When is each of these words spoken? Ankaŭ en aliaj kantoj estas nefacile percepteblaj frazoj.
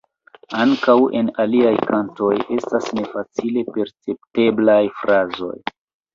Ankaŭ 0.61 0.95
en 1.19 1.29
aliaj 1.43 1.73
kantoj 1.89 2.31
estas 2.57 2.89
nefacile 3.01 3.67
percepteblaj 3.77 4.81
frazoj. 5.05 5.55